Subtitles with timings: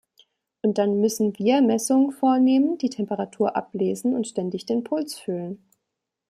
[0.63, 5.63] Und dann müssen wir Messungen vornehmen, die Temperatur ablesen und ständig den Puls fühlen.